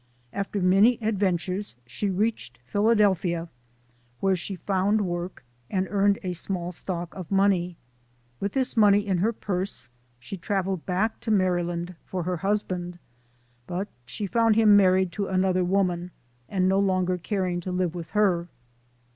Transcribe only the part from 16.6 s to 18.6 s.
no longer caring to live with her.